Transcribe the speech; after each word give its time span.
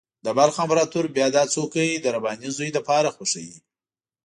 د 0.25 0.27
بلخ 0.37 0.55
امپراطور 0.63 1.05
بیا 1.15 1.27
دا 1.35 1.43
څوکۍ 1.53 1.89
د 1.99 2.05
رباني 2.15 2.49
زوی 2.57 2.69
لپاره 2.77 3.13
خوښوي. 3.15 3.57